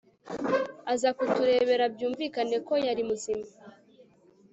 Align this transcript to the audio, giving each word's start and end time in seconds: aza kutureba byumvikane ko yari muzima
aza 0.93 1.09
kutureba 1.17 1.85
byumvikane 1.95 2.57
ko 2.67 2.73
yari 2.87 3.01
muzima 3.09 3.45